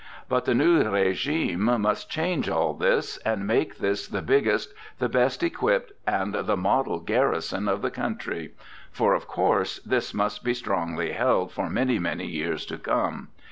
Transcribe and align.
But 0.27 0.45
the 0.45 0.55
new 0.55 0.83
régime 0.85 1.77
must 1.79 2.09
change 2.09 2.49
all 2.49 2.73
this, 2.73 3.17
and 3.17 3.45
make 3.45 3.77
this 3.77 4.07
the 4.07 4.23
biggest, 4.23 4.73
the 4.97 5.07
best 5.07 5.43
equipped, 5.43 5.91
and 6.07 6.33
the 6.33 6.57
model 6.57 6.99
garrison 6.99 7.67
of 7.67 7.83
the 7.83 7.91
country. 7.91 8.55
For, 8.91 9.13
of 9.13 9.27
course, 9.27 9.77
this 9.81 10.11
must 10.11 10.43
be 10.43 10.55
strongly 10.55 11.11
held 11.11 11.51
for 11.51 11.69
many, 11.69 11.99
many 11.99 12.25
years 12.25 12.65
to 12.65 12.79
come. 12.79 13.27